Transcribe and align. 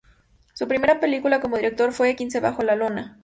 Su 0.55 0.67
primera 0.67 0.99
película 0.99 1.41
como 1.41 1.57
director 1.57 1.93
fue 1.93 2.15
"Quince 2.15 2.39
bajo 2.39 2.63
la 2.63 2.75
lona". 2.75 3.19